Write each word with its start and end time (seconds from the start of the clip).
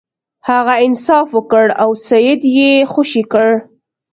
هغه 0.49 0.73
انصاف 0.87 1.27
وکړ 1.37 1.65
او 1.83 1.89
سید 2.07 2.41
یې 2.57 2.71
خوشې 2.91 3.23
کړ. 3.31 3.49